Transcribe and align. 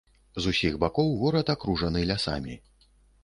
З 0.43 0.51
усіх 0.53 0.77
бакоў 0.83 1.11
горад 1.19 1.53
акружаны 1.55 2.01
лясамі. 2.13 2.57